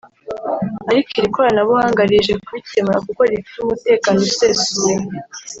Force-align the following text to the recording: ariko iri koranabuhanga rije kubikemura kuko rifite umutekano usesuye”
ariko 0.89 1.09
iri 1.19 1.27
koranabuhanga 1.35 2.01
rije 2.09 2.33
kubikemura 2.43 2.99
kuko 3.05 3.21
rifite 3.31 3.57
umutekano 3.61 4.19
usesuye” 4.29 4.95